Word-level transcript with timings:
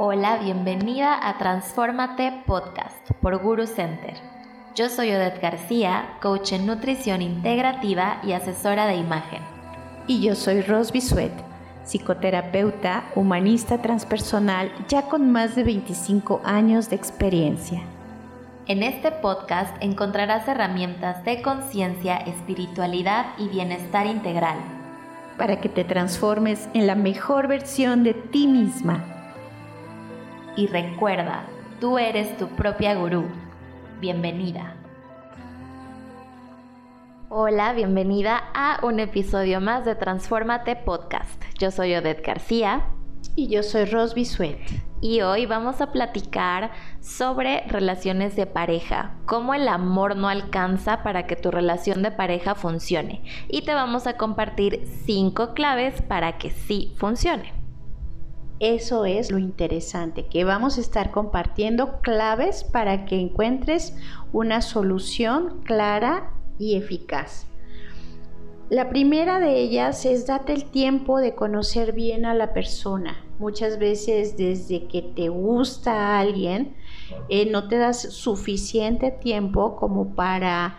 Hola, 0.00 0.36
bienvenida 0.36 1.18
a 1.28 1.38
Transformate 1.38 2.44
Podcast 2.46 3.10
por 3.20 3.36
Guru 3.42 3.66
Center. 3.66 4.14
Yo 4.76 4.88
soy 4.90 5.10
Odette 5.10 5.42
García, 5.42 6.10
coach 6.22 6.52
en 6.52 6.66
nutrición 6.66 7.20
integrativa 7.20 8.20
y 8.22 8.30
asesora 8.30 8.86
de 8.86 8.94
imagen. 8.94 9.42
Y 10.06 10.20
yo 10.22 10.36
soy 10.36 10.60
Ros 10.60 10.92
Bisuet, 10.92 11.32
psicoterapeuta, 11.84 13.10
humanista 13.16 13.82
transpersonal, 13.82 14.70
ya 14.86 15.02
con 15.08 15.32
más 15.32 15.56
de 15.56 15.64
25 15.64 16.42
años 16.44 16.88
de 16.90 16.94
experiencia. 16.94 17.82
En 18.68 18.84
este 18.84 19.10
podcast 19.10 19.74
encontrarás 19.80 20.46
herramientas 20.46 21.24
de 21.24 21.42
conciencia, 21.42 22.18
espiritualidad 22.18 23.32
y 23.36 23.48
bienestar 23.48 24.06
integral. 24.06 24.58
Para 25.36 25.60
que 25.60 25.68
te 25.68 25.82
transformes 25.82 26.68
en 26.72 26.86
la 26.86 26.94
mejor 26.94 27.48
versión 27.48 28.04
de 28.04 28.14
ti 28.14 28.46
misma 28.46 29.17
y 30.58 30.66
recuerda, 30.66 31.44
tú 31.80 31.98
eres 31.98 32.36
tu 32.36 32.48
propia 32.48 32.96
gurú. 32.96 33.26
Bienvenida. 34.00 34.74
Hola, 37.28 37.72
bienvenida 37.74 38.42
a 38.54 38.80
un 38.84 38.98
episodio 38.98 39.60
más 39.60 39.84
de 39.84 39.94
Transformate 39.94 40.74
Podcast. 40.74 41.40
Yo 41.60 41.70
soy 41.70 41.94
Odette 41.94 42.26
García. 42.26 42.86
Y 43.36 43.46
yo 43.46 43.62
soy 43.62 43.84
Ros 43.84 44.14
Bisuet. 44.14 44.58
Y 45.00 45.20
hoy 45.20 45.46
vamos 45.46 45.80
a 45.80 45.92
platicar 45.92 46.72
sobre 47.00 47.60
relaciones 47.68 48.34
de 48.34 48.46
pareja, 48.46 49.14
cómo 49.26 49.54
el 49.54 49.68
amor 49.68 50.16
no 50.16 50.28
alcanza 50.28 51.04
para 51.04 51.28
que 51.28 51.36
tu 51.36 51.52
relación 51.52 52.02
de 52.02 52.10
pareja 52.10 52.56
funcione. 52.56 53.22
Y 53.48 53.62
te 53.62 53.74
vamos 53.74 54.08
a 54.08 54.16
compartir 54.16 54.88
cinco 55.04 55.54
claves 55.54 56.02
para 56.02 56.36
que 56.36 56.50
sí 56.50 56.94
funcione. 56.96 57.58
Eso 58.60 59.04
es 59.04 59.30
lo 59.30 59.38
interesante, 59.38 60.26
que 60.26 60.42
vamos 60.42 60.78
a 60.78 60.80
estar 60.80 61.12
compartiendo 61.12 62.00
claves 62.00 62.64
para 62.64 63.04
que 63.04 63.20
encuentres 63.20 63.94
una 64.32 64.62
solución 64.62 65.60
clara 65.62 66.32
y 66.58 66.74
eficaz. 66.74 67.46
La 68.68 68.90
primera 68.90 69.38
de 69.38 69.60
ellas 69.60 70.04
es 70.04 70.26
date 70.26 70.52
el 70.52 70.64
tiempo 70.64 71.20
de 71.20 71.34
conocer 71.34 71.92
bien 71.92 72.26
a 72.26 72.34
la 72.34 72.52
persona. 72.52 73.16
Muchas 73.38 73.78
veces 73.78 74.36
desde 74.36 74.88
que 74.88 75.02
te 75.02 75.28
gusta 75.28 75.92
a 75.92 76.18
alguien, 76.18 76.74
eh, 77.28 77.46
no 77.46 77.68
te 77.68 77.78
das 77.78 78.02
suficiente 78.12 79.12
tiempo 79.12 79.76
como 79.76 80.14
para 80.16 80.76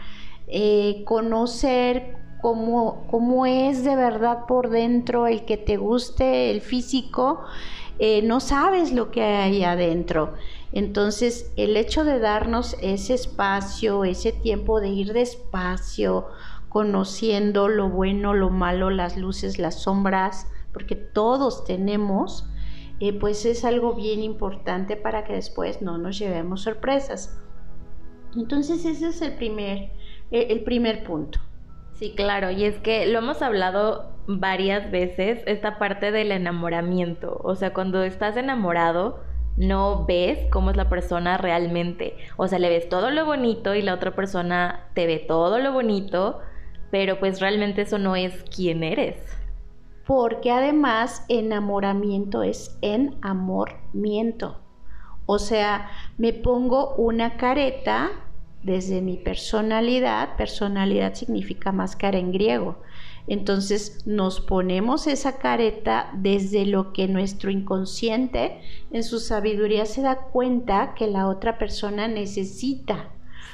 eh, 0.47 1.03
conocer 1.05 2.18
cómo, 2.41 3.45
es 3.45 3.83
de 3.83 3.95
verdad 3.95 4.45
por 4.47 4.69
dentro, 4.69 5.27
el 5.27 5.45
que 5.45 5.57
te 5.57 5.77
guste 5.77 6.51
el 6.51 6.61
físico, 6.61 7.41
eh, 7.99 8.21
no 8.21 8.39
sabes 8.39 8.93
lo 8.93 9.11
que 9.11 9.23
hay 9.23 9.63
adentro. 9.63 10.33
Entonces, 10.71 11.51
el 11.57 11.75
hecho 11.75 12.03
de 12.03 12.19
darnos 12.19 12.77
ese 12.81 13.13
espacio, 13.13 14.05
ese 14.05 14.31
tiempo 14.31 14.79
de 14.79 14.89
ir 14.89 15.13
despacio, 15.13 16.27
conociendo 16.69 17.67
lo 17.67 17.89
bueno, 17.89 18.33
lo 18.33 18.49
malo, 18.49 18.89
las 18.89 19.17
luces, 19.17 19.57
las 19.57 19.81
sombras, 19.81 20.47
porque 20.71 20.95
todos 20.95 21.65
tenemos, 21.65 22.47
eh, 22.99 23.11
pues 23.13 23.45
es 23.45 23.65
algo 23.65 23.95
bien 23.95 24.21
importante 24.21 24.95
para 24.95 25.23
que 25.23 25.33
después 25.33 25.81
no 25.81 25.97
nos 25.97 26.19
llevemos 26.19 26.61
sorpresas. 26.61 27.37
Entonces, 28.35 28.85
ese 28.85 29.07
es 29.07 29.21
el 29.21 29.33
primer, 29.33 29.91
eh, 30.31 30.47
el 30.51 30.63
primer 30.63 31.03
punto. 31.03 31.39
Sí, 31.99 32.13
claro, 32.15 32.49
y 32.49 32.63
es 32.63 32.77
que 32.79 33.07
lo 33.07 33.19
hemos 33.19 33.41
hablado 33.41 34.13
varias 34.25 34.89
veces, 34.89 35.43
esta 35.47 35.77
parte 35.77 36.13
del 36.13 36.31
enamoramiento, 36.31 37.41
o 37.43 37.57
sea, 37.57 37.73
cuando 37.73 38.03
estás 38.03 38.37
enamorado, 38.37 39.19
no 39.57 40.05
ves 40.05 40.39
cómo 40.49 40.71
es 40.71 40.77
la 40.77 40.87
persona 40.87 41.37
realmente. 41.37 42.15
O 42.37 42.47
sea, 42.47 42.57
le 42.57 42.69
ves 42.69 42.87
todo 42.87 43.11
lo 43.11 43.25
bonito 43.25 43.75
y 43.75 43.81
la 43.81 43.93
otra 43.93 44.15
persona 44.15 44.87
te 44.93 45.07
ve 45.07 45.19
todo 45.19 45.59
lo 45.59 45.73
bonito, 45.73 46.39
pero 46.89 47.19
pues 47.19 47.41
realmente 47.41 47.81
eso 47.81 47.97
no 47.97 48.15
es 48.15 48.45
quién 48.55 48.81
eres. 48.83 49.17
Porque 50.07 50.51
además 50.51 51.25
enamoramiento 51.27 52.43
es 52.43 52.79
en 52.81 53.17
amormiento. 53.21 54.61
O 55.25 55.37
sea, 55.37 55.89
me 56.17 56.31
pongo 56.31 56.95
una 56.95 57.35
careta 57.35 58.09
desde 58.63 59.01
mi 59.01 59.17
personalidad, 59.17 60.35
personalidad 60.35 61.13
significa 61.13 61.71
máscara 61.71 62.17
en 62.17 62.31
griego. 62.31 62.81
Entonces 63.27 64.07
nos 64.07 64.41
ponemos 64.41 65.05
esa 65.05 65.37
careta 65.37 66.09
desde 66.15 66.65
lo 66.65 66.93
que 66.93 67.07
nuestro 67.07 67.51
inconsciente 67.51 68.59
en 68.91 69.03
su 69.03 69.19
sabiduría 69.19 69.85
se 69.85 70.01
da 70.01 70.15
cuenta 70.15 70.95
que 70.95 71.07
la 71.07 71.27
otra 71.27 71.59
persona 71.59 72.07
necesita. 72.07 73.09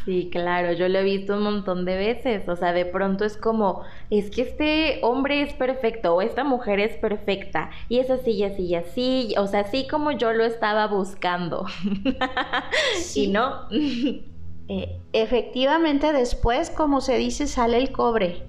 Sí, 0.05 0.29
claro, 0.31 0.71
yo 0.73 0.88
lo 0.88 0.99
he 0.99 1.03
visto 1.03 1.35
un 1.35 1.41
montón 1.41 1.83
de 1.83 1.97
veces, 1.97 2.47
o 2.47 2.55
sea, 2.55 2.73
de 2.73 2.85
pronto 2.85 3.25
es 3.25 3.38
como, 3.38 3.81
es 4.11 4.29
que 4.29 4.44
este 4.44 4.99
hombre 5.01 5.41
es 5.41 5.53
perfecto 5.53 6.15
o 6.15 6.21
esta 6.21 6.44
mujer 6.44 6.79
es 6.79 6.95
perfecta 6.97 7.71
y 7.89 7.97
es 7.97 8.11
así 8.11 8.31
y 8.31 8.44
así 8.44 8.63
y 8.63 8.75
así, 8.75 9.35
o 9.38 9.47
sea, 9.47 9.61
así 9.61 9.88
como 9.88 10.11
yo 10.11 10.31
lo 10.31 10.45
estaba 10.45 10.85
buscando. 10.88 11.65
y 13.15 13.27
no. 13.27 13.67
Eh, 14.67 14.99
efectivamente 15.13 16.11
después, 16.11 16.69
como 16.69 17.01
se 17.01 17.17
dice, 17.17 17.47
sale 17.47 17.77
el 17.77 17.91
cobre. 17.91 18.43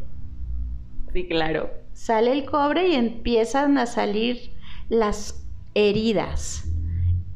Sí, 1.12 1.28
claro. 1.28 1.70
Sale 1.92 2.32
el 2.32 2.44
cobre 2.44 2.88
y 2.88 2.94
empiezan 2.94 3.78
a 3.78 3.86
salir 3.86 4.52
las 4.88 5.46
heridas. 5.74 6.64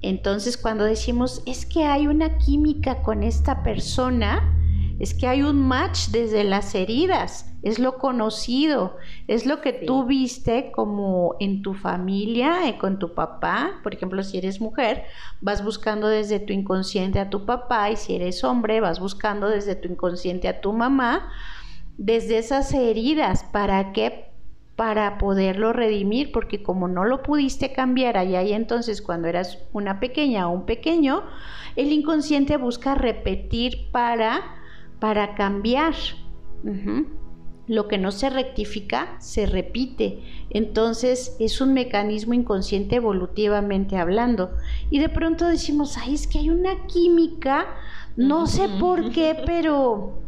Entonces 0.03 0.57
cuando 0.57 0.85
decimos, 0.85 1.43
es 1.47 1.67
que 1.67 1.85
hay 1.85 2.07
una 2.07 2.39
química 2.39 3.03
con 3.03 3.23
esta 3.23 3.63
persona, 3.63 4.57
es 5.01 5.15
que 5.15 5.27
hay 5.27 5.43
un 5.43 5.67
match 5.67 6.09
desde 6.09 6.45
las 6.45 6.75
heridas, 6.75 7.51
es 7.63 7.79
lo 7.79 7.97
conocido, 7.97 8.99
es 9.29 9.47
lo 9.47 9.63
que 9.63 9.73
tú 9.73 10.05
viste 10.05 10.71
como 10.73 11.37
en 11.41 11.63
tu 11.63 11.73
familia, 11.73 12.69
eh, 12.69 12.77
con 12.77 12.99
tu 12.99 13.15
papá, 13.15 13.81
por 13.83 13.95
ejemplo, 13.95 14.23
si 14.23 14.37
eres 14.37 14.61
mujer, 14.61 15.05
vas 15.41 15.65
buscando 15.65 16.07
desde 16.07 16.39
tu 16.39 16.53
inconsciente 16.53 17.19
a 17.19 17.31
tu 17.31 17.47
papá 17.47 17.91
y 17.91 17.97
si 17.97 18.15
eres 18.15 18.45
hombre, 18.45 18.83
vas 18.83 19.01
buscando 19.01 19.49
desde 19.49 19.75
tu 19.75 19.89
inconsciente 19.89 20.49
a 20.49 20.61
tu 20.61 20.75
mamá, 20.75 21.33
desde 21.97 22.37
esas 22.37 22.75
heridas, 22.75 23.45
¿para 23.45 23.95
qué? 23.95 24.27
Para 24.77 25.17
poderlo 25.17 25.73
redimir, 25.73 26.31
porque 26.31 26.63
como 26.63 26.89
no 26.89 27.07
lo 27.07 27.23
pudiste 27.23 27.73
cambiar 27.73 28.19
allá 28.19 28.43
y 28.43 28.53
entonces 28.53 29.01
cuando 29.01 29.29
eras 29.29 29.61
una 29.73 29.99
pequeña 29.99 30.47
o 30.47 30.53
un 30.53 30.67
pequeño, 30.67 31.23
el 31.75 31.91
inconsciente 31.91 32.59
busca 32.59 32.95
repetir 32.95 33.91
para 33.93 34.60
para 35.01 35.35
cambiar. 35.35 35.95
Lo 37.67 37.89
que 37.89 37.99
no 37.99 38.11
se 38.11 38.31
rectifica 38.31 39.17
se 39.21 39.47
repite. 39.47 40.23
Entonces 40.51 41.37
es 41.39 41.61
un 41.61 41.73
mecanismo 41.73 42.35
inconsciente 42.35 42.97
evolutivamente 42.97 43.97
hablando. 43.97 44.51
Y 44.91 44.99
de 44.99 45.09
pronto 45.09 45.47
decimos, 45.47 45.97
ay, 45.97 46.15
es 46.15 46.27
que 46.27 46.41
hay 46.41 46.51
una 46.51 46.87
química, 46.87 47.67
no 48.17 48.47
sé 48.47 48.69
por 48.81 49.11
qué, 49.13 49.37
pero 49.47 50.21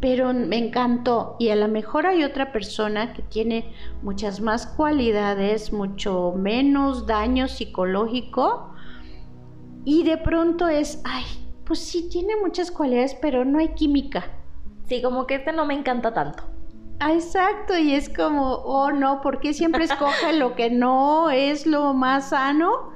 pero 0.00 0.32
me 0.32 0.56
encantó. 0.56 1.36
Y 1.38 1.50
a 1.50 1.56
lo 1.56 1.68
mejor 1.68 2.06
hay 2.06 2.24
otra 2.24 2.52
persona 2.52 3.12
que 3.12 3.22
tiene 3.22 3.72
muchas 4.02 4.40
más 4.40 4.66
cualidades, 4.66 5.72
mucho 5.72 6.32
menos 6.36 7.06
daño 7.06 7.48
psicológico. 7.48 8.72
Y 9.84 10.02
de 10.04 10.16
pronto 10.16 10.68
es, 10.68 11.02
ay, 11.04 11.24
pues 11.70 11.78
sí 11.78 12.08
tiene 12.10 12.34
muchas 12.34 12.72
cualidades, 12.72 13.16
pero 13.22 13.44
no 13.44 13.60
hay 13.60 13.68
química. 13.68 14.28
Sí, 14.88 15.00
como 15.02 15.28
que 15.28 15.36
este 15.36 15.52
no 15.52 15.66
me 15.66 15.74
encanta 15.74 16.12
tanto. 16.12 16.42
Ah, 16.98 17.12
exacto, 17.12 17.78
y 17.78 17.94
es 17.94 18.08
como, 18.08 18.54
oh 18.54 18.90
no, 18.90 19.20
¿por 19.20 19.38
qué 19.38 19.54
siempre 19.54 19.84
escoge 19.84 20.32
lo 20.32 20.56
que 20.56 20.68
no 20.68 21.30
es 21.30 21.68
lo 21.68 21.94
más 21.94 22.30
sano 22.30 22.90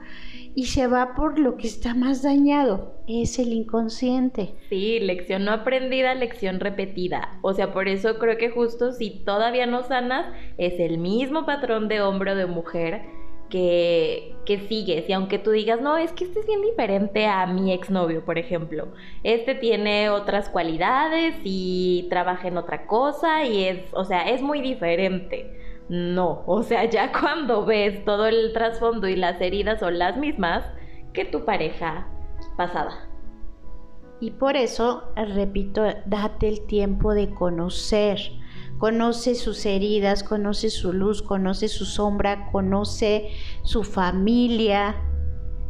y 0.57 0.65
se 0.65 0.89
va 0.89 1.15
por 1.15 1.39
lo 1.39 1.57
que 1.57 1.69
está 1.69 1.95
más 1.95 2.23
dañado? 2.23 2.97
Es 3.07 3.39
el 3.39 3.53
inconsciente. 3.53 4.57
Sí, 4.71 4.99
lección 4.99 5.45
no 5.45 5.53
aprendida, 5.53 6.13
lección 6.17 6.59
repetida. 6.59 7.39
O 7.43 7.55
sea, 7.55 7.73
por 7.73 7.87
eso 7.87 8.19
creo 8.19 8.37
que 8.39 8.51
justo 8.51 8.91
si 8.91 9.23
todavía 9.25 9.67
no 9.67 9.85
sanas, 9.85 10.35
es 10.59 10.81
el 10.81 10.99
mismo 10.99 11.47
patrón 11.47 11.87
de 11.87 12.01
hombre 12.01 12.33
o 12.33 12.35
de 12.35 12.47
mujer 12.47 13.03
que, 13.51 14.35
que, 14.45 14.61
sigues. 14.61 15.09
Y 15.09 15.13
aunque 15.13 15.39
tú 15.39 15.51
digas, 15.51 15.81
no, 15.81 15.97
es 15.97 16.13
que 16.13 16.25
este 16.25 16.41
es 16.41 16.47
bien 16.47 16.63
diferente 16.63 17.27
a 17.27 17.47
mi 17.47 17.73
exnovio, 17.73 18.25
por 18.25 18.39
ejemplo. 18.39 18.89
Este 19.23 19.55
tiene 19.55 20.11
otras 20.11 20.49
cualidades 20.49 21.35
y 21.45 22.07
trabaja 22.11 22.49
en 22.49 22.59
otra 22.59 22.87
cosa 22.87 23.45
y 23.45 23.65
es, 23.65 23.81
o 23.93 24.05
sea, 24.05 24.29
es 24.29 24.43
muy 24.43 24.61
diferente. 24.61 25.51
No, 25.89 26.43
o 26.47 26.63
sea, 26.63 26.85
ya 26.85 27.13
cuando 27.21 27.65
ves 27.65 28.05
todo 28.05 28.27
el 28.27 28.53
trasfondo 28.53 29.09
y 29.09 29.17
las 29.17 29.41
heridas 29.41 29.81
son 29.81 29.99
las 29.99 30.17
mismas 30.17 30.65
que 31.13 31.25
tu 31.25 31.45
pareja 31.45 32.09
pasada. 32.57 33.09
Y 34.21 34.31
por 34.31 34.57
eso, 34.57 35.05
repito, 35.17 35.85
date 36.07 36.49
el 36.49 36.67
tiempo 36.67 37.15
de 37.15 37.31
conocer 37.31 38.19
conoce 38.79 39.35
sus 39.35 39.65
heridas, 39.67 40.23
conoce 40.23 40.71
su 40.71 40.93
luz, 40.93 41.23
conoce 41.23 41.69
su 41.69 41.85
sombra, 41.85 42.51
conoce 42.51 43.31
su 43.63 43.85
familia, 43.85 44.97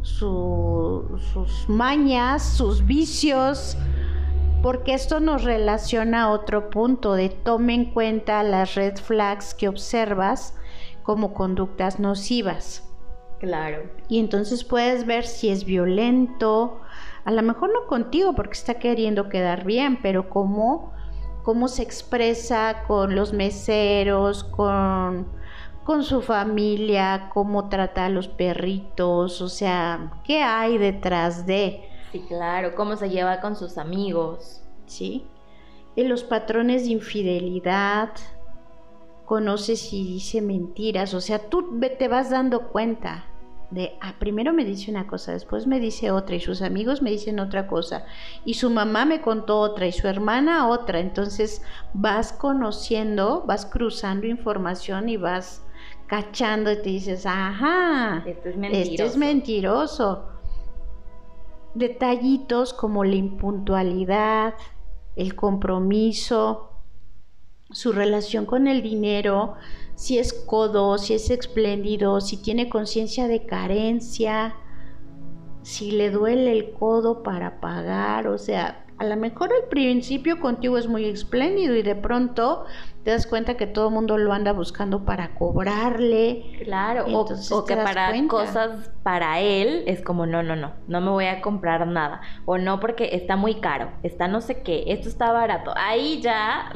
sus 0.01 1.67
mañas, 1.67 2.43
sus 2.43 2.85
vicios, 2.85 3.77
porque 4.61 4.93
esto 4.93 5.19
nos 5.19 5.43
relaciona 5.43 6.23
a 6.23 6.29
otro 6.31 6.69
punto 6.69 7.13
de 7.13 7.29
tome 7.29 7.73
en 7.73 7.85
cuenta 7.93 8.43
las 8.43 8.75
red 8.75 8.95
flags 8.97 9.53
que 9.53 9.67
observas 9.67 10.55
como 11.03 11.33
conductas 11.33 11.99
nocivas. 11.99 12.83
Claro. 13.39 13.83
Y 14.09 14.19
entonces 14.19 14.63
puedes 14.63 15.05
ver 15.05 15.25
si 15.25 15.49
es 15.49 15.65
violento, 15.65 16.81
a 17.25 17.31
lo 17.31 17.41
mejor 17.43 17.71
no 17.71 17.85
contigo 17.87 18.33
porque 18.33 18.53
está 18.53 18.75
queriendo 18.75 19.29
quedar 19.29 19.65
bien, 19.65 19.99
pero 20.01 20.29
cómo, 20.29 20.94
cómo 21.45 21.67
se 21.67 21.83
expresa 21.83 22.83
con 22.87 23.15
los 23.15 23.31
meseros, 23.31 24.43
con, 24.43 25.27
con 25.83 26.03
su 26.03 26.23
familia, 26.23 27.29
cómo 27.31 27.69
trata 27.69 28.05
a 28.05 28.09
los 28.09 28.27
perritos, 28.27 29.41
o 29.41 29.47
sea, 29.47 30.21
¿qué 30.25 30.41
hay 30.41 30.79
detrás 30.79 31.45
de? 31.45 31.87
Sí, 32.11 32.25
claro, 32.27 32.73
cómo 32.73 32.95
se 32.95 33.11
lleva 33.11 33.41
con 33.41 33.55
sus 33.55 33.77
amigos. 33.77 34.63
Sí. 34.87 35.27
Y 35.95 36.05
los 36.05 36.23
patrones 36.23 36.85
de 36.85 36.93
infidelidad, 36.93 38.09
conoces 39.25 39.79
si 39.79 40.03
dice 40.03 40.41
mentiras, 40.41 41.13
o 41.13 41.21
sea, 41.21 41.37
tú 41.37 41.79
te 41.79 42.07
vas 42.07 42.31
dando 42.31 42.69
cuenta 42.69 43.25
de, 43.71 43.97
ah, 44.01 44.15
primero 44.19 44.53
me 44.53 44.63
dice 44.63 44.91
una 44.91 45.07
cosa, 45.07 45.31
después 45.31 45.67
me 45.67 45.79
dice 45.79 46.11
otra 46.11 46.35
y 46.35 46.39
sus 46.39 46.61
amigos 46.61 47.01
me 47.01 47.11
dicen 47.11 47.39
otra 47.39 47.67
cosa 47.67 48.05
y 48.45 48.55
su 48.55 48.69
mamá 48.69 49.05
me 49.05 49.21
contó 49.21 49.59
otra 49.59 49.87
y 49.87 49.91
su 49.91 50.07
hermana 50.07 50.67
otra, 50.67 50.99
entonces 50.99 51.61
vas 51.93 52.31
conociendo, 52.31 53.43
vas 53.47 53.65
cruzando 53.65 54.27
información 54.27 55.09
y 55.09 55.17
vas 55.17 55.63
cachando 56.07 56.71
y 56.71 56.77
te 56.77 56.89
dices, 56.89 57.25
ajá, 57.25 58.23
este 58.25 58.49
es 58.49 58.57
mentiroso. 58.57 58.91
Este 58.91 59.05
es 59.05 59.17
mentiroso. 59.17 60.29
Detallitos 61.73 62.73
como 62.73 63.03
la 63.03 63.15
impuntualidad, 63.15 64.53
el 65.15 65.35
compromiso, 65.35 66.71
su 67.71 67.91
relación 67.91 68.45
con 68.45 68.67
el 68.67 68.81
dinero, 68.81 69.55
si 69.95 70.17
es 70.17 70.33
codo, 70.33 70.97
si 70.97 71.13
es 71.13 71.29
espléndido, 71.29 72.21
si 72.21 72.37
tiene 72.37 72.69
conciencia 72.69 73.27
de 73.27 73.45
carencia, 73.45 74.55
si 75.63 75.91
le 75.91 76.11
duele 76.11 76.51
el 76.51 76.71
codo 76.73 77.23
para 77.23 77.59
pagar, 77.59 78.27
o 78.27 78.37
sea, 78.37 78.84
a 78.97 79.03
lo 79.03 79.17
mejor 79.17 79.51
al 79.51 79.67
principio 79.69 80.39
contigo 80.39 80.77
es 80.77 80.87
muy 80.87 81.05
espléndido 81.05 81.75
y 81.75 81.83
de 81.83 81.95
pronto 81.95 82.65
te 83.03 83.11
das 83.11 83.27
cuenta 83.27 83.55
que 83.55 83.67
todo 83.67 83.89
el 83.89 83.93
mundo 83.93 84.17
lo 84.17 84.33
anda 84.33 84.53
buscando 84.53 85.05
para 85.05 85.35
cobrarle. 85.35 86.43
Claro, 86.63 87.05
o, 87.07 87.65
que 87.65 87.75
para 87.75 88.11
cosas 88.27 88.89
para 89.03 89.41
él 89.41 89.83
es 89.85 90.01
como, 90.01 90.25
no, 90.25 90.41
no, 90.41 90.55
no, 90.55 90.73
no 90.87 91.01
me 91.01 91.09
voy 91.09 91.25
a 91.25 91.41
comprar 91.41 91.85
nada. 91.85 92.21
O 92.45 92.57
no 92.57 92.79
porque 92.79 93.09
está 93.11 93.35
muy 93.35 93.55
caro, 93.55 93.91
está 94.01 94.27
no 94.27 94.41
sé 94.41 94.63
qué, 94.63 94.85
esto 94.87 95.09
está 95.09 95.31
barato. 95.31 95.73
Ahí 95.75 96.21
ya, 96.21 96.71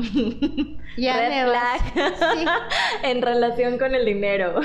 ya 0.98 1.18
red 1.18 1.48
en 3.04 3.22
relación 3.22 3.80
con 3.80 3.96
el 3.96 4.06
dinero. 4.06 4.60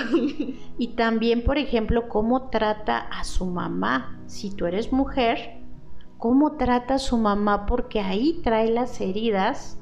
y 0.77 0.89
también, 0.89 1.45
por 1.45 1.57
ejemplo, 1.57 2.09
cómo 2.09 2.51
trata 2.51 2.99
a 2.99 3.23
su 3.23 3.47
mamá. 3.47 4.19
Si 4.27 4.55
tú 4.55 4.67
eres 4.67 4.93
mujer, 4.93 5.64
cómo 6.25 6.53
trata 6.57 6.95
a 6.95 6.99
su 6.99 7.19
mamá, 7.19 7.67
porque 7.67 8.01
ahí 8.01 8.41
trae 8.43 8.71
las 8.71 8.99
heridas. 9.03 9.79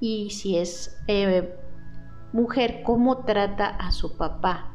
Y 0.00 0.30
si 0.30 0.58
es 0.58 1.00
eh, 1.06 1.56
mujer, 2.32 2.82
cómo 2.82 3.18
trata 3.18 3.68
a 3.68 3.92
su 3.92 4.16
papá. 4.16 4.74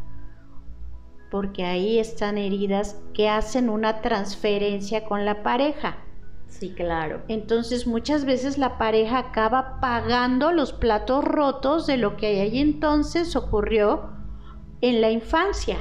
Porque 1.29 1.65
ahí 1.65 1.99
están 1.99 2.37
heridas 2.37 2.95
que 3.13 3.27
hacen 3.27 3.69
una 3.69 3.99
transferencia 3.99 5.03
con 5.03 5.25
la 5.25 5.43
pareja. 5.43 5.97
Sí, 6.47 6.73
claro. 6.73 7.23
Entonces 7.27 7.85
muchas 7.85 8.23
veces 8.23 8.57
la 8.57 8.77
pareja 8.77 9.17
acaba 9.17 9.81
pagando 9.81 10.53
los 10.53 10.71
platos 10.71 11.25
rotos 11.25 11.87
de 11.87 11.97
lo 11.97 12.15
que 12.15 12.39
ahí 12.39 12.57
entonces 12.57 13.35
ocurrió 13.35 14.11
en 14.79 15.01
la 15.01 15.11
infancia. 15.11 15.77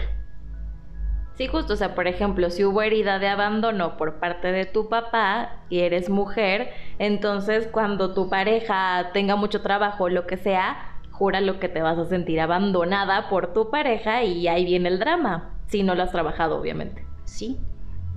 Sí, 1.38 1.46
justo, 1.46 1.75
o 1.75 1.76
sea, 1.76 1.94
por 1.94 2.08
ejemplo, 2.08 2.50
si 2.50 2.64
hubo 2.64 2.82
herida 2.82 3.20
de 3.20 3.29
abandono 3.29 3.96
por 3.96 4.19
parte 4.19 4.50
de 4.50 4.67
tu 4.67 4.88
papá 4.88 5.62
y 5.70 5.79
eres 5.79 6.11
mujer, 6.11 6.73
entonces 6.99 7.69
cuando 7.69 8.12
tu 8.12 8.29
pareja 8.29 9.11
tenga 9.12 9.37
mucho 9.37 9.62
trabajo 9.62 10.05
o 10.05 10.08
lo 10.08 10.26
que 10.26 10.37
sea, 10.37 10.99
jura 11.12 11.40
lo 11.40 11.61
que 11.61 11.69
te 11.69 11.81
vas 11.81 11.96
a 11.96 12.06
sentir 12.06 12.40
abandonada 12.40 13.29
por 13.29 13.52
tu 13.52 13.70
pareja 13.70 14.25
y 14.25 14.49
ahí 14.49 14.64
viene 14.64 14.88
el 14.88 14.99
drama, 14.99 15.55
si 15.69 15.85
no 15.85 15.94
lo 15.94 16.02
has 16.02 16.11
trabajado, 16.11 16.61
obviamente. 16.61 17.06
Sí, 17.23 17.56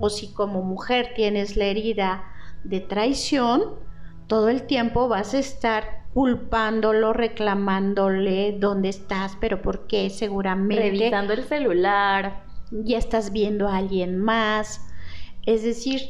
o 0.00 0.10
si 0.10 0.34
como 0.34 0.62
mujer 0.62 1.12
tienes 1.14 1.56
la 1.56 1.66
herida 1.66 2.24
de 2.64 2.80
traición, 2.80 3.76
todo 4.26 4.48
el 4.48 4.64
tiempo 4.64 5.06
vas 5.06 5.32
a 5.34 5.38
estar 5.38 6.08
culpándolo, 6.12 7.12
reclamándole 7.12 8.56
dónde 8.58 8.88
estás, 8.88 9.36
pero 9.40 9.62
por 9.62 9.86
qué, 9.86 10.10
seguramente. 10.10 10.82
Revisando 10.82 11.34
el 11.34 11.44
celular 11.44 12.50
ya 12.72 12.98
estás 12.98 13.32
viendo 13.32 13.68
a 13.68 13.76
alguien 13.76 14.18
más. 14.18 14.80
Es 15.46 15.62
decir, 15.62 16.02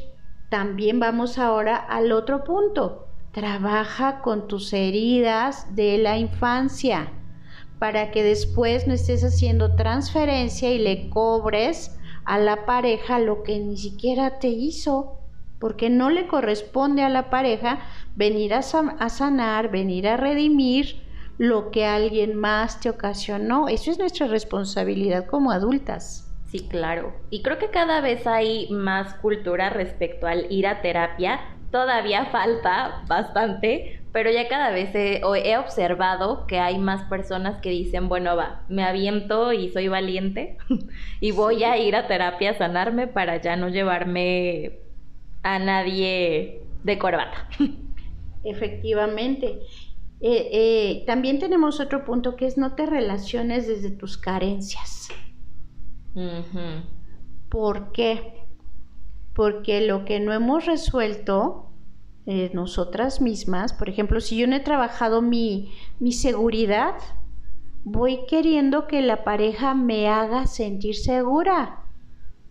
también 0.48 1.00
vamos 1.00 1.38
ahora 1.38 1.76
al 1.76 2.12
otro 2.12 2.44
punto. 2.44 3.08
Trabaja 3.32 4.20
con 4.20 4.46
tus 4.46 4.72
heridas 4.72 5.74
de 5.74 5.98
la 5.98 6.18
infancia 6.18 7.12
para 7.78 8.12
que 8.12 8.22
después 8.22 8.86
no 8.86 8.94
estés 8.94 9.24
haciendo 9.24 9.74
transferencia 9.74 10.70
y 10.70 10.78
le 10.78 11.10
cobres 11.10 11.98
a 12.24 12.38
la 12.38 12.64
pareja 12.64 13.18
lo 13.18 13.42
que 13.42 13.58
ni 13.58 13.76
siquiera 13.76 14.38
te 14.38 14.48
hizo, 14.48 15.18
porque 15.58 15.90
no 15.90 16.08
le 16.08 16.28
corresponde 16.28 17.02
a 17.02 17.08
la 17.08 17.28
pareja 17.28 17.80
venir 18.14 18.54
a, 18.54 18.62
sanar, 18.62 19.70
venir 19.70 20.06
a 20.06 20.16
redimir 20.16 21.02
lo 21.38 21.72
que 21.72 21.84
alguien 21.84 22.36
más 22.36 22.78
te 22.78 22.88
ocasionó. 22.88 23.66
Eso 23.66 23.90
es 23.90 23.98
nuestra 23.98 24.28
responsabilidad 24.28 25.26
como 25.26 25.50
adultas. 25.50 26.31
Sí, 26.52 26.68
claro. 26.68 27.14
Y 27.30 27.40
creo 27.40 27.56
que 27.56 27.70
cada 27.70 28.02
vez 28.02 28.26
hay 28.26 28.68
más 28.68 29.14
cultura 29.14 29.70
respecto 29.70 30.26
al 30.26 30.52
ir 30.52 30.66
a 30.66 30.82
terapia. 30.82 31.40
Todavía 31.70 32.26
falta 32.26 33.04
bastante, 33.08 34.02
pero 34.12 34.30
ya 34.30 34.48
cada 34.48 34.70
vez 34.70 34.94
he, 34.94 35.22
he, 35.22 35.56
observado 35.56 36.46
que 36.46 36.58
hay 36.58 36.76
más 36.76 37.08
personas 37.08 37.58
que 37.62 37.70
dicen, 37.70 38.10
bueno, 38.10 38.36
va, 38.36 38.66
me 38.68 38.84
aviento 38.84 39.54
y 39.54 39.70
soy 39.70 39.88
valiente 39.88 40.58
y 41.20 41.30
voy 41.30 41.64
a 41.64 41.78
ir 41.78 41.96
a 41.96 42.06
terapia 42.06 42.50
a 42.50 42.58
sanarme 42.58 43.06
para 43.06 43.40
ya 43.40 43.56
no 43.56 43.70
llevarme 43.70 44.80
a 45.42 45.58
nadie 45.58 46.60
de 46.82 46.98
corbata. 46.98 47.48
Efectivamente. 48.44 49.62
Eh, 50.20 50.50
eh, 50.52 51.04
también 51.06 51.38
tenemos 51.38 51.80
otro 51.80 52.04
punto 52.04 52.36
que 52.36 52.44
es 52.44 52.58
no 52.58 52.74
te 52.74 52.84
relaciones 52.84 53.66
desde 53.66 53.90
tus 53.90 54.18
carencias. 54.18 55.08
¿Por 57.48 57.92
qué? 57.92 58.44
Porque 59.34 59.86
lo 59.86 60.04
que 60.04 60.20
no 60.20 60.32
hemos 60.32 60.66
resuelto 60.66 61.70
eh, 62.26 62.50
nosotras 62.54 63.20
mismas, 63.20 63.72
por 63.72 63.88
ejemplo, 63.88 64.20
si 64.20 64.36
yo 64.36 64.46
no 64.46 64.54
he 64.56 64.60
trabajado 64.60 65.22
mi, 65.22 65.72
mi 65.98 66.12
seguridad, 66.12 66.94
voy 67.84 68.20
queriendo 68.28 68.86
que 68.86 69.02
la 69.02 69.24
pareja 69.24 69.74
me 69.74 70.08
haga 70.08 70.46
sentir 70.46 70.94
segura. 70.94 71.84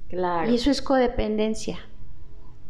Claro. 0.10 0.52
Y 0.52 0.56
eso 0.56 0.72
es 0.72 0.82
codependencia. 0.82 1.80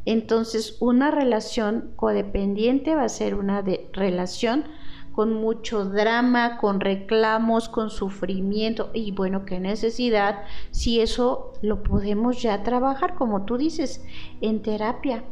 Entonces, 0.05 0.77
una 0.79 1.11
relación 1.11 1.93
codependiente 1.95 2.95
va 2.95 3.03
a 3.03 3.09
ser 3.09 3.35
una 3.35 3.61
de, 3.61 3.89
relación 3.93 4.65
con 5.11 5.33
mucho 5.33 5.85
drama, 5.85 6.57
con 6.57 6.79
reclamos, 6.79 7.69
con 7.69 7.89
sufrimiento 7.89 8.89
y 8.93 9.11
bueno, 9.11 9.45
qué 9.45 9.59
necesidad 9.59 10.43
si 10.71 11.01
eso 11.01 11.53
lo 11.61 11.83
podemos 11.83 12.41
ya 12.41 12.63
trabajar, 12.63 13.15
como 13.15 13.45
tú 13.45 13.57
dices, 13.57 14.05
en 14.39 14.61
terapia. 14.61 15.23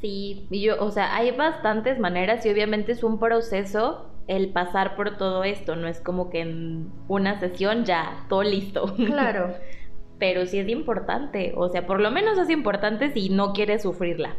Sí, 0.00 0.46
yo, 0.50 0.82
o 0.82 0.90
sea, 0.90 1.16
hay 1.16 1.30
bastantes 1.30 1.98
maneras 1.98 2.44
y 2.44 2.50
obviamente 2.50 2.92
es 2.92 3.02
un 3.02 3.18
proceso 3.18 4.10
el 4.26 4.48
pasar 4.50 4.96
por 4.96 5.16
todo 5.16 5.44
esto, 5.44 5.76
no 5.76 5.86
es 5.86 6.00
como 6.00 6.30
que 6.30 6.40
en 6.40 6.90
una 7.08 7.38
sesión 7.38 7.84
ya 7.84 8.26
todo 8.28 8.42
listo. 8.42 8.92
Claro. 8.96 9.54
Pero 10.18 10.46
sí 10.46 10.58
es 10.58 10.68
importante, 10.68 11.52
o 11.56 11.68
sea, 11.68 11.86
por 11.86 12.00
lo 12.00 12.10
menos 12.10 12.38
es 12.38 12.48
importante 12.48 13.12
si 13.12 13.28
no 13.28 13.52
quieres 13.52 13.82
sufrirla. 13.82 14.34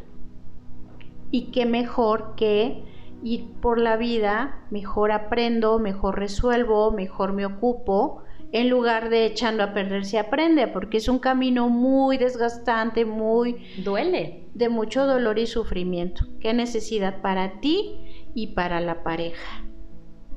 Y 1.30 1.52
qué 1.52 1.66
mejor 1.66 2.34
que 2.36 2.84
ir 3.24 3.54
por 3.62 3.80
la 3.80 3.98
vida, 3.98 4.66
mejor 4.70 5.12
aprendo, 5.12 5.80
mejor 5.80 6.20
resuelvo, 6.20 6.92
mejor 6.92 7.34
me 7.34 7.46
ocupo, 7.46 8.24
en 8.52 8.70
lugar 8.70 9.10
de 9.10 9.26
echando 9.26 9.64
a 9.64 9.74
perder 9.74 10.06
se 10.06 10.20
aprende, 10.20 10.68
porque 10.68 10.98
es 10.98 11.10
un 11.10 11.20
camino 11.20 11.70
muy 11.70 12.18
desgastante, 12.18 13.06
muy... 13.06 13.58
Duele. 13.84 14.46
De 14.54 14.70
mucho 14.70 15.06
dolor 15.06 15.38
y 15.38 15.48
sufrimiento. 15.48 16.26
¿Qué 16.40 16.54
necesidad 16.54 17.22
para 17.22 17.60
ti 17.60 18.30
y 18.34 18.48
para 18.48 18.80
la 18.80 19.04
pareja? 19.04 19.66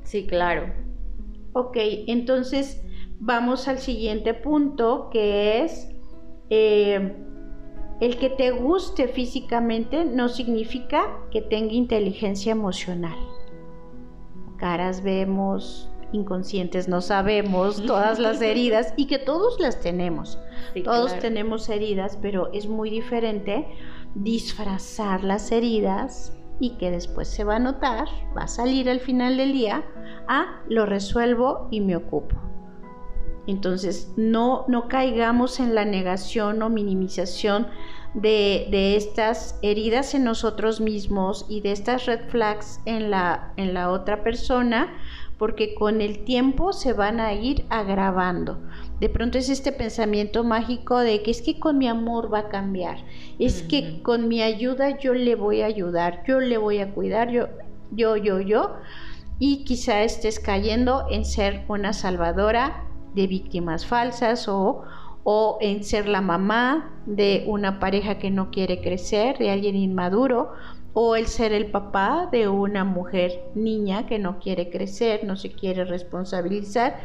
Sí, 0.03 0.27
claro. 0.27 0.73
Ok, 1.53 1.77
entonces 2.07 2.83
vamos 3.19 3.67
al 3.67 3.79
siguiente 3.79 4.33
punto, 4.33 5.09
que 5.11 5.63
es 5.63 5.89
eh, 6.49 7.15
el 8.01 8.17
que 8.17 8.29
te 8.31 8.49
guste 8.49 9.07
físicamente 9.07 10.03
no 10.03 10.27
significa 10.27 11.19
que 11.29 11.39
tenga 11.39 11.73
inteligencia 11.73 12.51
emocional. 12.51 13.17
Caras 14.57 15.03
vemos, 15.03 15.87
inconscientes 16.11 16.87
no 16.87 16.99
sabemos, 16.99 17.81
todas 17.85 18.17
las 18.17 18.41
heridas 18.41 18.93
y 18.97 19.05
que 19.05 19.19
todos 19.19 19.59
las 19.59 19.79
tenemos. 19.79 20.39
todos 20.83 21.17
tenemos 21.19 21.69
heridas, 21.69 22.17
pero 22.19 22.51
es 22.53 22.67
muy 22.67 22.89
diferente 22.89 23.67
disfrazar 24.15 25.23
las 25.23 25.51
heridas 25.51 26.35
y 26.59 26.71
que 26.77 26.89
después 26.89 27.27
se 27.27 27.43
va 27.43 27.57
a 27.57 27.59
notar, 27.59 28.07
va 28.35 28.43
a 28.43 28.47
salir 28.47 28.89
al 28.89 28.99
final 28.99 29.37
del 29.37 29.53
día, 29.53 29.85
a 30.27 30.63
lo 30.67 30.87
resuelvo 30.87 31.67
y 31.69 31.81
me 31.81 31.95
ocupo. 31.95 32.35
Entonces, 33.51 34.13
no, 34.15 34.63
no 34.69 34.87
caigamos 34.87 35.59
en 35.59 35.75
la 35.75 35.83
negación 35.83 36.61
o 36.61 36.69
minimización 36.69 37.67
de, 38.13 38.67
de, 38.71 38.95
estas 38.95 39.59
heridas 39.61 40.13
en 40.13 40.23
nosotros 40.23 40.79
mismos 40.79 41.45
y 41.49 41.59
de 41.59 41.73
estas 41.73 42.05
red 42.05 42.21
flags 42.29 42.79
en 42.85 43.11
la, 43.11 43.51
en 43.57 43.73
la 43.73 43.91
otra 43.91 44.23
persona, 44.23 44.93
porque 45.37 45.75
con 45.75 45.99
el 45.99 46.23
tiempo 46.23 46.71
se 46.71 46.93
van 46.93 47.19
a 47.19 47.33
ir 47.33 47.65
agravando. 47.69 48.59
De 49.01 49.09
pronto 49.09 49.37
es 49.37 49.49
este 49.49 49.73
pensamiento 49.73 50.43
mágico 50.45 50.99
de 50.99 51.21
que 51.23 51.31
es 51.31 51.41
que 51.41 51.59
con 51.59 51.77
mi 51.77 51.87
amor 51.87 52.33
va 52.33 52.39
a 52.39 52.49
cambiar, 52.49 52.99
es 53.37 53.63
que 53.63 54.01
con 54.01 54.29
mi 54.29 54.41
ayuda 54.41 54.97
yo 54.97 55.13
le 55.13 55.35
voy 55.35 55.61
a 55.61 55.65
ayudar, 55.65 56.23
yo 56.25 56.39
le 56.39 56.57
voy 56.57 56.79
a 56.79 56.93
cuidar, 56.93 57.31
yo, 57.31 57.47
yo, 57.91 58.15
yo, 58.15 58.39
yo, 58.39 58.75
y 59.39 59.65
quizá 59.65 60.03
estés 60.03 60.39
cayendo 60.39 61.05
en 61.09 61.25
ser 61.25 61.65
una 61.67 61.93
salvadora 61.93 62.90
de 63.13 63.27
víctimas 63.27 63.85
falsas 63.85 64.47
o, 64.47 64.83
o 65.23 65.57
en 65.61 65.83
ser 65.83 66.07
la 66.07 66.21
mamá 66.21 66.91
de 67.05 67.43
una 67.47 67.79
pareja 67.79 68.17
que 68.17 68.31
no 68.31 68.51
quiere 68.51 68.81
crecer, 68.81 69.37
de 69.37 69.51
alguien 69.51 69.75
inmaduro, 69.75 70.53
o 70.93 71.15
el 71.15 71.27
ser 71.27 71.53
el 71.53 71.71
papá 71.71 72.27
de 72.31 72.47
una 72.47 72.83
mujer 72.83 73.43
niña 73.55 74.05
que 74.07 74.19
no 74.19 74.39
quiere 74.39 74.69
crecer, 74.69 75.23
no 75.23 75.35
se 75.35 75.51
quiere 75.51 75.85
responsabilizar. 75.85 76.99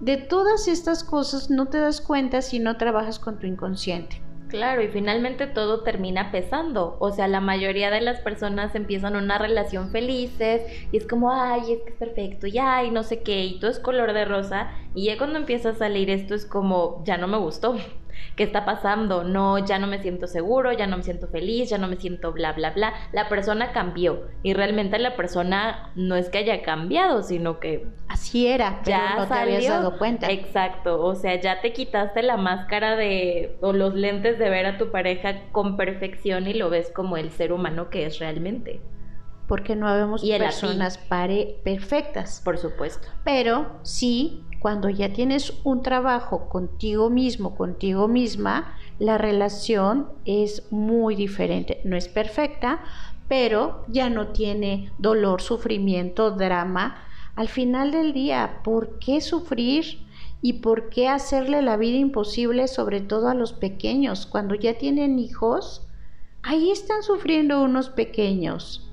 De 0.00 0.16
todas 0.16 0.68
estas 0.68 1.04
cosas 1.04 1.50
no 1.50 1.66
te 1.66 1.78
das 1.78 2.00
cuenta 2.00 2.42
si 2.42 2.58
no 2.58 2.76
trabajas 2.76 3.18
con 3.18 3.38
tu 3.38 3.46
inconsciente. 3.46 4.25
Claro, 4.48 4.80
y 4.80 4.88
finalmente 4.88 5.48
todo 5.48 5.82
termina 5.82 6.30
pesando. 6.30 6.96
O 7.00 7.10
sea, 7.10 7.26
la 7.26 7.40
mayoría 7.40 7.90
de 7.90 8.00
las 8.00 8.20
personas 8.20 8.76
empiezan 8.76 9.16
una 9.16 9.38
relación 9.38 9.90
felices 9.90 10.62
y 10.92 10.96
es 10.98 11.06
como, 11.06 11.32
ay, 11.32 11.72
es 11.72 11.80
que 11.82 11.90
es 11.90 11.96
perfecto, 11.96 12.46
y 12.46 12.56
ay, 12.58 12.92
no 12.92 13.02
sé 13.02 13.22
qué, 13.22 13.44
y 13.44 13.58
todo 13.58 13.70
es 13.72 13.80
color 13.80 14.12
de 14.12 14.24
rosa. 14.24 14.70
Y 14.94 15.06
ya 15.06 15.18
cuando 15.18 15.38
empieza 15.38 15.70
a 15.70 15.74
salir 15.74 16.10
esto 16.10 16.34
es 16.36 16.46
como, 16.46 17.02
ya 17.04 17.18
no 17.18 17.26
me 17.26 17.38
gustó. 17.38 17.76
¿Qué 18.36 18.42
está 18.42 18.64
pasando? 18.64 19.24
No, 19.24 19.58
ya 19.58 19.78
no 19.78 19.86
me 19.86 20.00
siento 20.00 20.26
seguro, 20.26 20.72
ya 20.72 20.86
no 20.86 20.96
me 20.96 21.02
siento 21.02 21.28
feliz, 21.28 21.70
ya 21.70 21.78
no 21.78 21.88
me 21.88 21.96
siento 21.96 22.32
bla, 22.32 22.52
bla, 22.52 22.70
bla. 22.70 22.94
La 23.12 23.28
persona 23.28 23.72
cambió 23.72 24.28
y 24.42 24.54
realmente 24.54 24.98
la 24.98 25.16
persona 25.16 25.90
no 25.94 26.16
es 26.16 26.28
que 26.28 26.38
haya 26.38 26.62
cambiado, 26.62 27.22
sino 27.22 27.60
que 27.60 27.86
así 28.08 28.46
era, 28.46 28.80
ya 28.84 29.16
no 29.16 29.26
te 29.26 29.34
habías 29.34 29.68
dado 29.68 29.98
cuenta. 29.98 30.28
Exacto, 30.30 31.02
o 31.02 31.14
sea, 31.14 31.40
ya 31.40 31.60
te 31.60 31.72
quitaste 31.72 32.22
la 32.22 32.36
máscara 32.36 32.96
de 32.96 33.56
o 33.60 33.72
los 33.72 33.94
lentes 33.94 34.38
de 34.38 34.50
ver 34.50 34.66
a 34.66 34.78
tu 34.78 34.90
pareja 34.90 35.50
con 35.52 35.76
perfección 35.76 36.46
y 36.46 36.54
lo 36.54 36.70
ves 36.70 36.90
como 36.94 37.16
el 37.16 37.30
ser 37.30 37.52
humano 37.52 37.90
que 37.90 38.06
es 38.06 38.18
realmente 38.18 38.80
porque 39.46 39.76
no 39.76 39.88
habemos 39.88 40.22
personas 40.22 40.98
pare 40.98 41.60
perfectas. 41.64 42.40
Por 42.44 42.58
supuesto. 42.58 43.08
Pero 43.24 43.78
sí 43.82 44.42
cuando 44.66 44.90
ya 44.90 45.12
tienes 45.12 45.52
un 45.62 45.80
trabajo 45.80 46.48
contigo 46.48 47.08
mismo, 47.08 47.54
contigo 47.54 48.08
misma, 48.08 48.76
la 48.98 49.16
relación 49.16 50.08
es 50.24 50.72
muy 50.72 51.14
diferente. 51.14 51.80
No 51.84 51.96
es 51.96 52.08
perfecta, 52.08 52.80
pero 53.28 53.84
ya 53.86 54.10
no 54.10 54.32
tiene 54.32 54.90
dolor, 54.98 55.40
sufrimiento, 55.40 56.32
drama. 56.32 56.96
Al 57.36 57.46
final 57.46 57.92
del 57.92 58.12
día, 58.12 58.62
¿por 58.64 58.98
qué 58.98 59.20
sufrir 59.20 60.00
y 60.42 60.54
por 60.54 60.88
qué 60.88 61.06
hacerle 61.06 61.62
la 61.62 61.76
vida 61.76 61.98
imposible, 61.98 62.66
sobre 62.66 63.00
todo 63.00 63.28
a 63.28 63.34
los 63.34 63.52
pequeños? 63.52 64.26
Cuando 64.26 64.56
ya 64.56 64.78
tienen 64.78 65.20
hijos, 65.20 65.86
ahí 66.42 66.72
están 66.72 67.04
sufriendo 67.04 67.62
unos 67.62 67.88
pequeños. 67.88 68.92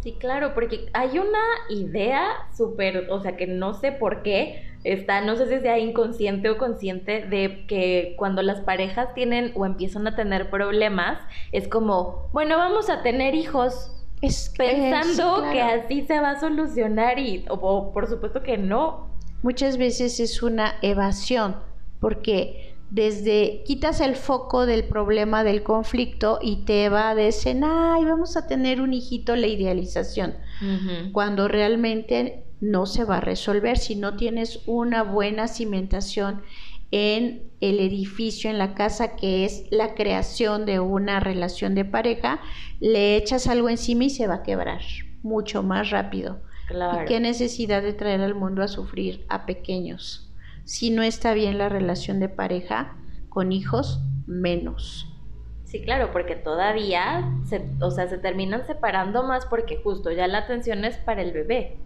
Sí, 0.00 0.16
claro, 0.18 0.52
porque 0.52 0.90
hay 0.94 1.20
una 1.20 1.38
idea 1.68 2.48
súper, 2.56 3.06
o 3.08 3.20
sea, 3.20 3.36
que 3.36 3.46
no 3.46 3.72
sé 3.74 3.92
por 3.92 4.24
qué, 4.24 4.71
está, 4.84 5.20
no 5.20 5.36
sé 5.36 5.48
si 5.48 5.60
sea 5.60 5.78
inconsciente 5.78 6.50
o 6.50 6.58
consciente, 6.58 7.26
de 7.26 7.66
que 7.66 8.14
cuando 8.18 8.42
las 8.42 8.60
parejas 8.60 9.14
tienen 9.14 9.52
o 9.54 9.66
empiezan 9.66 10.06
a 10.06 10.16
tener 10.16 10.50
problemas, 10.50 11.18
es 11.52 11.68
como, 11.68 12.28
bueno, 12.32 12.56
vamos 12.56 12.90
a 12.90 13.02
tener 13.02 13.34
hijos. 13.34 13.92
Es, 14.20 14.52
pensando 14.56 15.42
que 15.50 15.60
así 15.60 16.02
se 16.06 16.20
va 16.20 16.30
a 16.30 16.40
solucionar 16.40 17.18
y, 17.18 17.44
o 17.48 17.92
por 17.92 18.06
supuesto 18.06 18.42
que 18.42 18.56
no. 18.56 19.08
Muchas 19.42 19.76
veces 19.78 20.20
es 20.20 20.42
una 20.42 20.74
evasión, 20.80 21.56
porque 22.00 22.76
desde 22.92 23.62
quitas 23.64 24.02
el 24.02 24.16
foco 24.16 24.66
del 24.66 24.84
problema 24.84 25.44
del 25.44 25.62
conflicto 25.62 26.38
y 26.42 26.64
te 26.64 26.90
va 26.90 27.14
decir, 27.14 27.58
ay, 27.64 28.04
vamos 28.04 28.36
a 28.36 28.46
tener 28.46 28.82
un 28.82 28.92
hijito, 28.92 29.34
la 29.34 29.46
idealización, 29.46 30.34
cuando 31.12 31.48
realmente 31.48 32.44
no 32.62 32.86
se 32.86 33.04
va 33.04 33.18
a 33.18 33.20
resolver 33.20 33.76
si 33.76 33.96
no 33.96 34.16
tienes 34.16 34.62
una 34.66 35.02
buena 35.02 35.48
cimentación 35.48 36.42
en 36.92 37.50
el 37.60 37.80
edificio, 37.80 38.50
en 38.50 38.58
la 38.58 38.74
casa, 38.74 39.16
que 39.16 39.44
es 39.44 39.64
la 39.70 39.94
creación 39.94 40.64
de 40.64 40.78
una 40.78 41.18
relación 41.18 41.74
de 41.74 41.84
pareja, 41.84 42.40
le 42.78 43.16
echas 43.16 43.48
algo 43.48 43.68
encima 43.68 44.04
y 44.04 44.10
se 44.10 44.28
va 44.28 44.36
a 44.36 44.42
quebrar 44.42 44.80
mucho 45.22 45.64
más 45.64 45.90
rápido. 45.90 46.40
Claro. 46.68 47.02
¿Y 47.02 47.06
qué 47.06 47.18
necesidad 47.18 47.82
de 47.82 47.94
traer 47.94 48.20
al 48.20 48.36
mundo 48.36 48.62
a 48.62 48.68
sufrir 48.68 49.26
a 49.28 49.44
pequeños? 49.44 50.32
Si 50.64 50.90
no 50.90 51.02
está 51.02 51.34
bien 51.34 51.58
la 51.58 51.68
relación 51.68 52.20
de 52.20 52.28
pareja, 52.28 52.96
con 53.28 53.50
hijos 53.50 54.00
menos. 54.26 55.08
Sí, 55.64 55.82
claro, 55.82 56.12
porque 56.12 56.36
todavía, 56.36 57.28
se, 57.44 57.66
o 57.80 57.90
sea, 57.90 58.06
se 58.06 58.18
terminan 58.18 58.66
separando 58.66 59.24
más 59.24 59.46
porque 59.46 59.80
justo 59.82 60.12
ya 60.12 60.28
la 60.28 60.38
atención 60.38 60.84
es 60.84 60.98
para 60.98 61.22
el 61.22 61.32
bebé. 61.32 61.78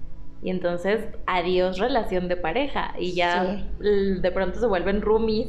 Y 0.42 0.50
entonces, 0.50 1.06
adiós 1.26 1.78
relación 1.78 2.28
de 2.28 2.36
pareja. 2.36 2.94
Y 2.98 3.12
ya 3.12 3.66
de 3.78 4.30
pronto 4.32 4.60
se 4.60 4.66
vuelven 4.66 5.00
roomies. 5.00 5.48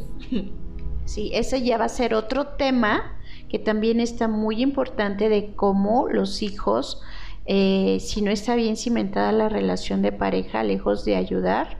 Sí, 1.06 1.32
ese 1.34 1.64
ya 1.64 1.78
va 1.78 1.86
a 1.86 1.90
ser 1.90 2.14
otro 2.14 2.48
tema 2.58 3.18
que 3.48 3.60
también 3.60 4.02
está 4.02 4.28
muy 4.28 4.62
importante 4.62 5.30
de 5.30 5.54
cómo 5.56 6.10
los 6.10 6.42
hijos, 6.42 7.02
eh, 7.46 8.00
si 8.02 8.22
no 8.22 8.30
está 8.30 8.56
bien 8.56 8.76
cimentada 8.76 9.32
la 9.32 9.48
relación 9.48 10.02
de 10.02 10.12
pareja, 10.12 10.64
lejos 10.64 11.06
de 11.06 11.16
ayudar, 11.16 11.78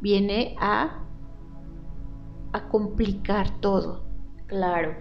viene 0.00 0.56
a, 0.58 1.04
a 2.52 2.68
complicar 2.68 3.60
todo. 3.60 4.04
Claro. 4.46 4.96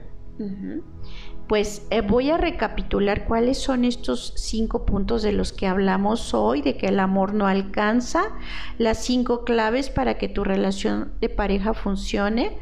Pues 1.47 1.85
eh, 1.89 2.01
voy 2.01 2.29
a 2.29 2.37
recapitular 2.37 3.25
cuáles 3.25 3.57
son 3.57 3.85
estos 3.85 4.33
cinco 4.37 4.85
puntos 4.85 5.23
de 5.23 5.33
los 5.33 5.51
que 5.53 5.67
hablamos 5.67 6.33
hoy, 6.33 6.61
de 6.61 6.77
que 6.77 6.87
el 6.87 6.99
amor 6.99 7.33
no 7.33 7.47
alcanza, 7.47 8.23
las 8.77 9.03
cinco 9.03 9.43
claves 9.43 9.89
para 9.89 10.17
que 10.17 10.29
tu 10.29 10.43
relación 10.43 11.13
de 11.19 11.29
pareja 11.29 11.73
funcione. 11.73 12.57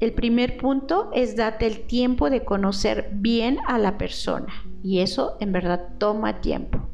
El 0.00 0.12
primer 0.14 0.56
punto 0.56 1.10
es 1.14 1.36
date 1.36 1.66
el 1.66 1.86
tiempo 1.86 2.30
de 2.30 2.44
conocer 2.44 3.10
bien 3.12 3.58
a 3.66 3.78
la 3.78 3.98
persona 3.98 4.52
y 4.82 5.00
eso 5.00 5.36
en 5.40 5.52
verdad 5.52 5.88
toma 5.98 6.40
tiempo. 6.40 6.88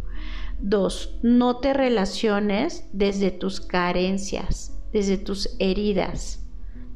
Dos, 0.60 1.18
no 1.22 1.58
te 1.58 1.72
relaciones 1.72 2.88
desde 2.92 3.30
tus 3.30 3.60
carencias 3.60 4.78
desde 4.92 5.18
tus 5.18 5.56
heridas. 5.58 6.44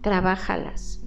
Trabájalas. 0.01 1.01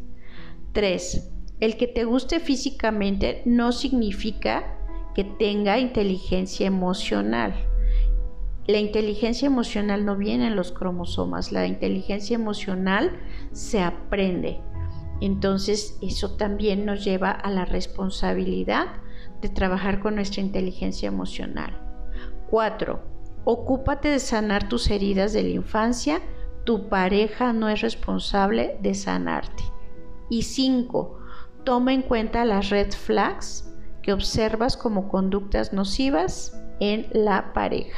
3. 0.74 1.32
El 1.66 1.78
que 1.78 1.88
te 1.88 2.04
guste 2.04 2.40
físicamente 2.40 3.42
no 3.44 3.72
significa 3.72 4.78
que 5.16 5.24
tenga 5.24 5.80
inteligencia 5.80 6.68
emocional. 6.68 7.56
La 8.68 8.78
inteligencia 8.78 9.48
emocional 9.48 10.06
no 10.06 10.16
viene 10.16 10.46
en 10.46 10.56
los 10.56 10.72
cromosomas, 10.72 11.52
la 11.52 11.66
inteligencia 11.66 12.36
emocional 12.36 13.20
se 13.52 13.82
aprende. 13.82 14.62
Entonces 15.22 15.98
eso 16.04 16.36
también 16.38 16.86
nos 16.86 17.04
lleva 17.04 17.32
a 17.32 17.50
la 17.50 17.66
responsabilidad 17.66 19.02
de 19.42 19.50
trabajar 19.50 20.02
con 20.02 20.14
nuestra 20.14 20.44
inteligencia 20.44 21.08
emocional. 21.08 21.82
4. 22.52 23.02
Ocúpate 23.44 24.10
de 24.10 24.20
sanar 24.20 24.70
tus 24.70 24.92
heridas 24.92 25.34
de 25.34 25.42
la 25.42 25.50
infancia 25.50 26.22
tu 26.64 26.90
pareja 26.90 27.54
no 27.54 27.70
es 27.70 27.82
responsable 27.82 28.78
de 28.84 28.94
sanarte. 28.94 29.64
Y 30.30 30.44
cinco, 30.44 31.20
toma 31.66 31.94
en 31.94 32.04
cuenta 32.04 32.46
las 32.46 32.70
red 32.70 32.92
flags 32.92 33.70
que 34.02 34.14
observas 34.14 34.78
como 34.78 35.10
conductas 35.10 35.74
nocivas 35.74 36.58
en 36.80 37.08
la 37.12 37.54
pareja, 37.54 37.98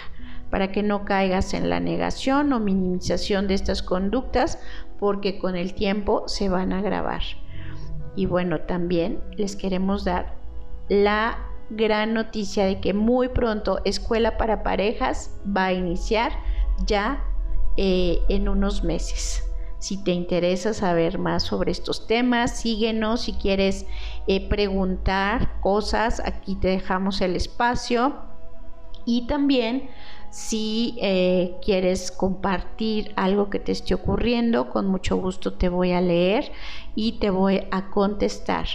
para 0.50 0.72
que 0.72 0.82
no 0.82 1.06
caigas 1.06 1.54
en 1.54 1.70
la 1.70 1.80
negación 1.80 2.54
o 2.54 2.60
minimización 2.60 3.48
de 3.48 3.56
estas 3.56 3.84
conductas, 3.84 4.60
porque 5.00 5.38
con 5.38 5.56
el 5.56 5.74
tiempo 5.74 6.28
se 6.28 6.50
van 6.50 6.72
a 6.74 6.80
agravar. 6.80 7.22
Y 8.16 8.26
bueno, 8.26 8.62
también 8.62 9.22
les 9.36 9.56
queremos 9.56 10.06
dar 10.06 10.38
la 10.90 11.38
gran 11.70 12.14
noticia 12.14 12.66
de 12.66 12.80
que 12.80 12.94
muy 12.94 13.28
pronto 13.28 13.82
Escuela 13.84 14.38
para 14.38 14.64
Parejas 14.64 15.38
va 15.46 15.66
a 15.66 15.74
iniciar 15.74 16.32
ya 16.86 17.24
eh, 17.76 18.20
en 18.30 18.48
unos 18.48 18.84
meses. 18.84 19.44
Si 19.80 20.04
te 20.04 20.12
interesa 20.12 20.74
saber 20.74 21.20
más 21.20 21.44
sobre 21.44 21.72
estos 21.72 22.08
temas, 22.08 22.60
síguenos. 22.60 23.22
Si 23.22 23.34
quieres 23.34 23.86
eh, 24.28 24.48
preguntar 24.48 25.60
cosas, 25.62 26.22
aquí 26.26 26.56
te 26.56 26.70
dejamos 26.70 27.22
el 27.22 27.36
espacio. 27.36 28.16
Y 29.06 29.28
también 29.28 29.90
si 30.32 30.98
eh, 31.02 31.56
quieres 31.64 32.12
compartir 32.12 33.14
algo 33.16 33.50
que 33.50 33.60
te 33.60 33.72
esté 33.72 33.94
ocurriendo, 33.94 34.70
con 34.70 34.88
mucho 34.88 35.16
gusto 35.18 35.54
te 35.54 35.70
voy 35.70 35.92
a 35.92 36.02
leer 36.02 36.52
y 36.96 37.14
te 37.14 37.30
voy 37.30 37.68
a 37.72 37.90
contestar. 37.90 38.66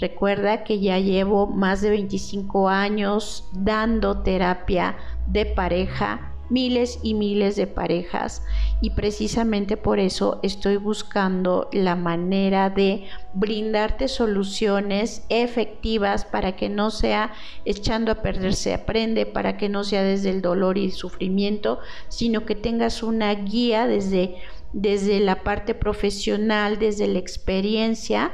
Recuerda 0.00 0.64
que 0.64 0.80
ya 0.80 0.98
llevo 0.98 1.46
más 1.46 1.82
de 1.82 1.90
25 1.90 2.68
años 2.70 3.48
dando 3.52 4.22
terapia 4.22 4.96
de 5.26 5.44
pareja 5.44 6.29
miles 6.50 6.98
y 7.02 7.14
miles 7.14 7.56
de 7.56 7.66
parejas. 7.66 8.42
Y 8.82 8.90
precisamente 8.90 9.76
por 9.76 9.98
eso 9.98 10.40
estoy 10.42 10.76
buscando 10.76 11.68
la 11.72 11.96
manera 11.96 12.68
de 12.68 13.04
brindarte 13.32 14.08
soluciones 14.08 15.24
efectivas 15.28 16.24
para 16.24 16.56
que 16.56 16.68
no 16.68 16.90
sea 16.90 17.32
echando 17.64 18.12
a 18.12 18.22
perder 18.22 18.54
se 18.54 18.74
aprende, 18.74 19.24
para 19.26 19.56
que 19.56 19.68
no 19.68 19.84
sea 19.84 20.02
desde 20.02 20.30
el 20.30 20.42
dolor 20.42 20.76
y 20.76 20.86
el 20.86 20.92
sufrimiento, 20.92 21.78
sino 22.08 22.44
que 22.44 22.54
tengas 22.54 23.02
una 23.02 23.32
guía 23.34 23.86
desde, 23.86 24.36
desde 24.72 25.20
la 25.20 25.42
parte 25.42 25.74
profesional, 25.74 26.78
desde 26.78 27.06
la 27.06 27.18
experiencia, 27.18 28.32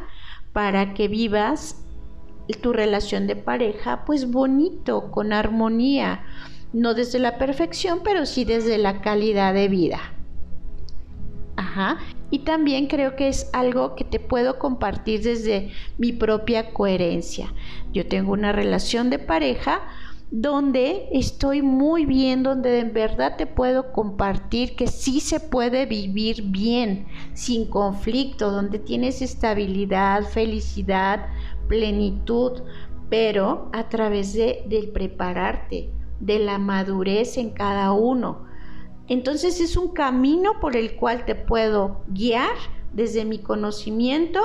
para 0.53 0.95
que 0.95 1.09
vivas 1.09 1.83
tu 2.63 2.73
relación 2.73 3.27
de 3.27 3.37
pareja 3.37 4.05
pues 4.05 4.31
bonito, 4.31 5.11
con 5.11 5.33
armonía 5.33 6.25
no 6.73 6.95
desde 6.95 7.19
la 7.19 7.39
perfección, 7.39 8.01
pero 8.05 8.27
sí 8.27 8.45
desde 8.45 8.79
la 8.79 9.01
calidad 9.01 9.55
de 9.55 9.69
vida. 9.69 10.01
Ajá. 11.57 11.99
Y 12.31 12.41
también 12.41 12.87
creo 12.87 13.17
que 13.17 13.29
es 13.29 13.49
algo 13.53 13.95
que 13.95 14.05
te 14.05 14.19
puedo 14.19 14.59
compartir 14.59 15.23
desde 15.23 15.71
mi 15.97 16.13
propia 16.13 16.73
coherencia. 16.73 17.53
Yo 17.93 18.07
tengo 18.07 18.33
una 18.33 18.53
relación 18.53 19.11
de 19.11 19.19
pareja 19.19 19.81
donde 20.31 21.09
estoy 21.13 21.63
muy 21.63 22.05
bien, 22.05 22.43
donde 22.43 22.81
en 22.81 22.93
verdad 22.93 23.37
te 23.37 23.47
puedo 23.47 23.93
compartir 23.93 24.75
que 24.75 24.89
sí 24.89 25.21
se 25.21 25.39
puede 25.39 25.87
vivir 25.87 26.43
bien, 26.43 27.07
sin 27.33 27.71
conflicto, 27.71 28.51
donde 28.51 28.81
tienes 28.81 29.23
estabilidad, 29.23 30.25
felicidad, 30.25 31.29
plenitud, 31.69 32.63
pero 33.09 33.71
a 33.73 33.89
través 33.89 34.33
de, 34.33 34.65
del 34.69 34.89
prepararte, 34.89 35.91
de 36.21 36.39
la 36.39 36.59
madurez 36.59 37.37
en 37.37 37.51
cada 37.51 37.93
uno. 37.93 38.47
Entonces 39.09 39.61
es 39.61 39.77
un 39.77 39.93
camino 39.93 40.59
por 40.61 40.77
el 40.77 40.97
cual 40.97 41.25
te 41.25 41.35
puedo 41.35 42.03
guiar 42.09 42.57
desde 42.93 43.25
mi 43.25 43.39
conocimiento, 43.39 44.41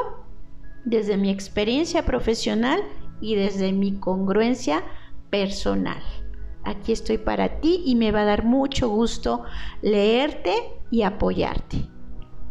desde 0.85 1.17
mi 1.17 1.29
experiencia 1.29 2.05
profesional 2.05 2.81
y 3.21 3.35
desde 3.35 3.71
mi 3.71 3.93
congruencia 3.93 4.83
personal. 5.29 6.01
Aquí 6.63 6.91
estoy 6.91 7.17
para 7.17 7.59
ti 7.59 7.81
y 7.85 7.95
me 7.95 8.11
va 8.11 8.21
a 8.21 8.25
dar 8.25 8.43
mucho 8.43 8.89
gusto 8.89 9.43
leerte 9.81 10.53
y 10.91 11.01
apoyarte. 11.01 11.89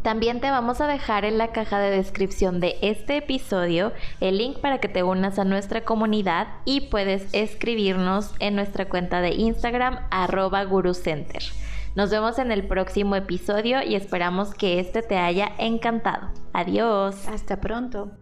También 0.02 0.41
te 0.41 0.50
vamos 0.50 0.80
a 0.80 0.86
dejar 0.86 1.26
en 1.26 1.36
la 1.36 1.49
caja 1.49 1.78
de 1.78 1.91
descripción 1.91 2.58
de 2.58 2.78
este 2.80 3.19
episodio 3.19 3.93
el 4.21 4.39
link 4.39 4.58
para 4.58 4.78
que 4.78 4.89
te 4.89 5.02
unas 5.02 5.39
a 5.39 5.45
nuestra 5.45 5.84
comunidad 5.84 6.49
y 6.65 6.82
puedes 6.82 7.28
escribirnos 7.34 8.34
en 8.39 8.56
nuestra 8.56 8.89
cuenta 8.89 9.21
de 9.21 9.34
Instagram 9.34 9.99
arroba 10.10 10.65
gurucenter. 10.65 11.43
Nos 11.97 12.10
vemos 12.10 12.39
en 12.39 12.50
el 12.50 12.67
próximo 12.67 13.15
episodio 13.15 13.82
y 13.82 13.95
esperamos 13.95 14.54
que 14.54 14.80
este 14.80 15.02
te 15.02 15.19
haya 15.19 15.52
encantado. 15.58 16.28
Adiós. 16.54 17.28
Hasta 17.28 17.60
pronto. 17.60 18.20